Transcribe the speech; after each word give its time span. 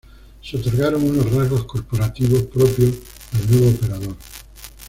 Se 0.41 0.57
otorgaron 0.57 1.03
unos 1.07 1.31
rasgos 1.31 1.65
corporativos 1.65 2.41
propios 2.47 2.95
al 3.33 3.51
nuevo 3.51 3.69
operador. 3.75 4.15